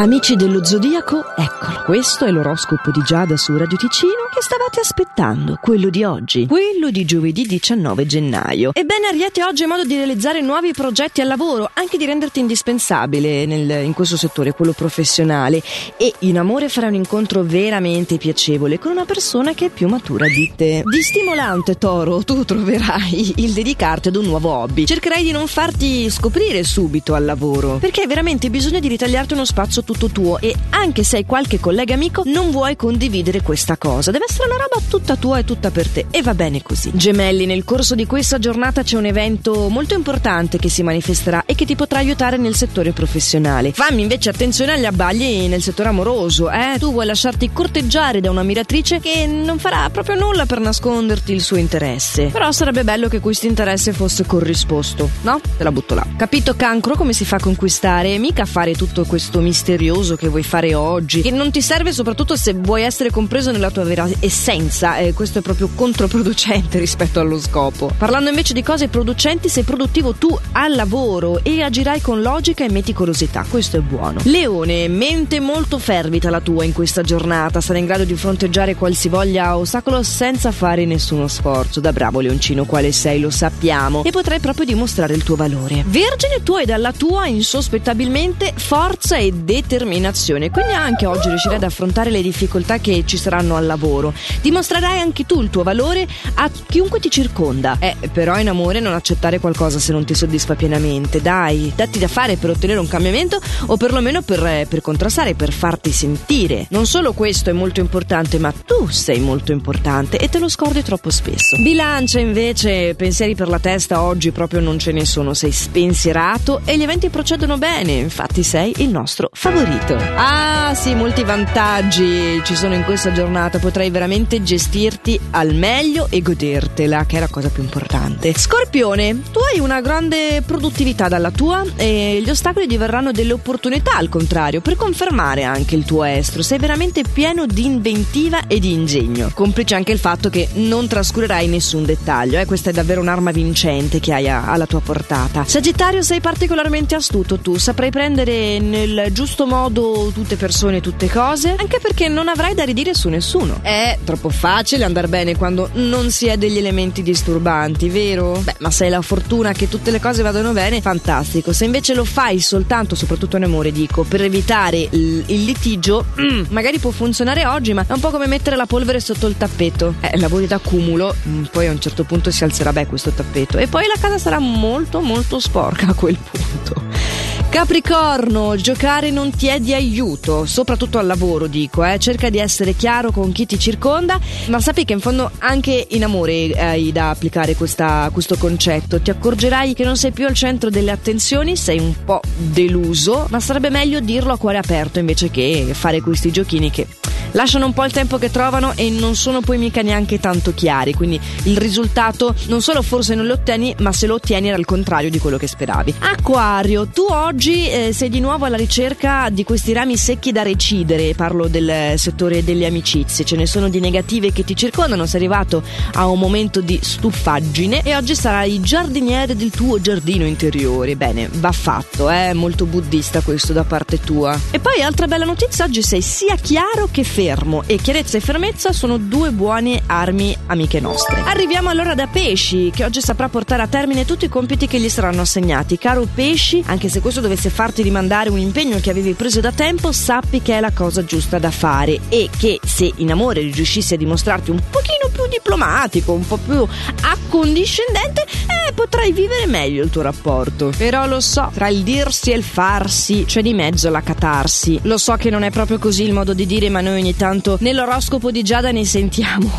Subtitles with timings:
[0.00, 5.58] Amici dello Zodiaco, eccolo, questo è l'oroscopo di Giada su Radio Ticino che stavate aspettando,
[5.60, 8.70] quello di oggi, quello di giovedì 19 gennaio.
[8.72, 13.44] Ebbene Ariete, oggi è modo di realizzare nuovi progetti al lavoro, anche di renderti indispensabile
[13.44, 15.62] nel, in questo settore, quello professionale
[15.98, 20.26] e in amore farai un incontro veramente piacevole con una persona che è più matura
[20.28, 20.82] di te.
[20.82, 24.86] Di stimolante, Toro, tu troverai il dedicarti ad un nuovo hobby.
[24.86, 29.44] Cercherai di non farti scoprire subito al lavoro, perché hai veramente bisogno di ritagliarti uno
[29.44, 34.12] spazio tutto tuo e anche se hai qualche collega amico non vuoi condividere questa cosa.
[34.12, 36.92] Deve essere una roba tutta tua e tutta per te e va bene così.
[36.94, 41.56] Gemelli, nel corso di questa giornata c'è un evento molto importante che si manifesterà e
[41.56, 43.72] che ti potrà aiutare nel settore professionale.
[43.72, 46.76] Fammi invece attenzione agli abbagli nel settore amoroso, eh?
[46.78, 51.56] Tu vuoi lasciarti corteggiare da un'ammiratrice che non farà proprio nulla per nasconderti il suo
[51.56, 52.26] interesse.
[52.26, 55.40] Però sarebbe bello che questo interesse fosse corrisposto, no?
[55.56, 56.06] Te la butto là.
[56.16, 58.18] Capito cancro come si fa a conquistare?
[58.18, 62.34] Mica fare tutto questo misterio misterioso che vuoi fare oggi, che non ti serve soprattutto
[62.34, 67.38] se vuoi essere compreso nella tua vera essenza, e questo è proprio controproducente rispetto allo
[67.38, 67.92] scopo.
[67.96, 72.70] Parlando invece di cose producenti, sei produttivo tu al lavoro e agirai con logica e
[72.70, 74.20] meticolosità, questo è buono.
[74.24, 79.56] Leone, mente molto fervita la tua in questa giornata, sarai in grado di fronteggiare qualsivoglia
[79.56, 81.80] ostacolo senza fare nessuno sforzo.
[81.80, 85.84] Da bravo leoncino quale sei, lo sappiamo, e potrai proprio dimostrare il tuo valore.
[85.86, 90.50] Vergine, tu hai dalla tua insospettabilmente forza e determinazione determinazione.
[90.50, 94.12] Quindi anche oggi riuscirai ad affrontare le difficoltà che ci saranno al lavoro.
[94.40, 97.76] Dimostrerai anche tu il tuo valore a chiunque ti circonda.
[97.78, 101.20] Eh, però in amore non accettare qualcosa se non ti soddisfa pienamente.
[101.20, 105.92] Dai, datti da fare per ottenere un cambiamento o perlomeno per, per contrastare, per farti
[105.92, 106.66] sentire.
[106.70, 110.82] Non solo questo è molto importante, ma tu sei molto importante e te lo scordi
[110.82, 111.56] troppo spesso.
[111.56, 115.34] Bilancia invece, pensieri per la testa oggi proprio non ce ne sono.
[115.34, 117.92] Sei spensierato e gli eventi procedono bene.
[117.92, 119.96] Infatti sei il nostro favorito favorito.
[120.14, 126.22] Ah sì, molti vantaggi ci sono in questa giornata, potrai veramente gestirti al meglio e
[126.22, 128.32] godertela, che è la cosa più importante.
[128.32, 134.08] Scorpione, tu hai una grande produttività dalla tua e gli ostacoli diverranno delle opportunità al
[134.08, 136.42] contrario, per confermare anche il tuo estro.
[136.42, 139.32] Sei veramente pieno di inventiva e di ingegno.
[139.34, 142.46] Complice anche il fatto che non trascurerai nessun dettaglio, eh?
[142.46, 145.44] questa è davvero un'arma vincente che hai alla tua portata.
[145.44, 151.78] Sagittario, sei particolarmente astuto tu, saprai prendere nel giusto modo tutte persone, tutte cose, anche
[151.80, 153.58] perché non avrai da ridire su nessuno.
[153.62, 158.40] È troppo facile andare bene quando non si è degli elementi disturbanti, vero?
[158.42, 161.52] Beh, ma se hai la fortuna che tutte le cose vadano bene, fantastico.
[161.52, 166.44] Se invece lo fai soltanto, soprattutto in amore, dico, per evitare il, il litigio, mm,
[166.50, 169.94] magari può funzionare oggi, ma è un po' come mettere la polvere sotto il tappeto.
[170.00, 173.66] Eh, lavori d'accumulo, mm, poi a un certo punto si alzerà beh questo tappeto e
[173.66, 177.19] poi la casa sarà molto molto sporca a quel punto.
[177.50, 181.98] Capricorno, giocare non ti è di aiuto, soprattutto al lavoro dico, eh.
[181.98, 186.04] cerca di essere chiaro con chi ti circonda, ma sappi che in fondo anche in
[186.04, 190.70] amore hai da applicare questa, questo concetto, ti accorgerai che non sei più al centro
[190.70, 195.70] delle attenzioni, sei un po' deluso, ma sarebbe meglio dirlo a cuore aperto invece che
[195.72, 196.86] fare questi giochini che
[197.32, 200.94] lasciano un po' il tempo che trovano e non sono poi mica neanche tanto chiari.
[200.94, 204.64] Quindi il risultato non solo forse non lo ottieni, ma se lo ottieni era il
[204.64, 205.94] contrario di quello che speravi.
[206.00, 211.14] Acquario, tu oggi eh, sei di nuovo alla ricerca di questi rami secchi da recidere.
[211.14, 215.06] Parlo del settore delle amicizie, ce ne sono di negative che ti circondano.
[215.06, 215.62] Sei arrivato
[215.92, 220.96] a un momento di stufaggine e oggi sarai giardiniere del tuo giardino interiore.
[220.96, 222.34] Bene, va fatto, è eh?
[222.34, 224.38] molto buddista questo da parte tua.
[224.50, 228.20] E poi altra bella notizia, oggi sei sia chiaro che fermo fermo e chiarezza e
[228.20, 231.20] fermezza sono due buone armi amiche nostre.
[231.20, 234.88] Arriviamo allora da Pesci, che oggi saprà portare a termine tutti i compiti che gli
[234.88, 235.76] saranno assegnati.
[235.76, 239.92] Caro Pesci, anche se questo dovesse farti rimandare un impegno che avevi preso da tempo,
[239.92, 243.98] sappi che è la cosa giusta da fare e che se in amore riuscissi a
[243.98, 246.66] dimostrarti un pochino più diplomatico, un po' più
[247.02, 250.72] accondiscendente, eh, potrai vivere meglio il tuo rapporto.
[250.76, 254.78] Però lo so, tra il dirsi e il farsi c'è di mezzo la catarsi.
[254.82, 257.56] Lo so che non è proprio così il modo di dire, ma noi ogni tanto
[257.60, 259.50] nell'oroscopo di Giada ne sentiamo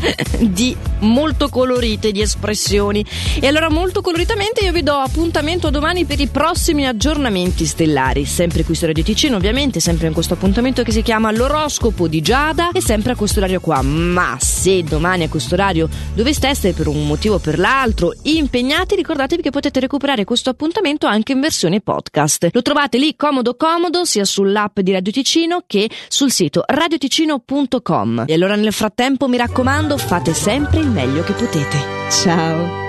[0.40, 3.04] di molto colorite, di espressioni.
[3.40, 8.64] E allora molto coloritamente io vi do appuntamento domani per i prossimi aggiornamenti stellari, sempre
[8.64, 12.70] qui su Radio Ticino ovviamente, sempre in questo appuntamento che si chiama l'oroscopo di Giada
[12.72, 13.82] e sempre a questo orario qua.
[13.82, 18.94] Ma se domani a questo orario doveste essere per un motivo o per l'altro impegnati,
[18.94, 22.48] ricordatevi che potete recuperare questo appuntamento anche in versione podcast.
[22.52, 28.24] Lo trovate lì comodo comodo sia sull'app di Radio Ticino che sul sito radio radioticino.com.
[28.26, 31.76] E allora nel frattempo mi raccomando fate sempre il meglio che potete.
[32.08, 32.83] Ciao!